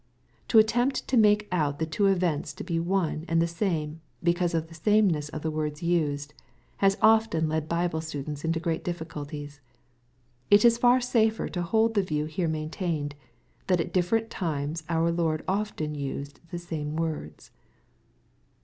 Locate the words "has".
6.77-6.97